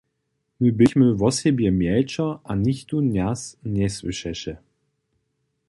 My 0.61 0.69
běchmy 0.77 1.07
wosebje 1.21 1.69
mjelčo 1.79 2.27
a 2.49 2.51
nichtó 2.65 2.95
nas 3.15 3.41
njesłyšeše. 3.73 4.53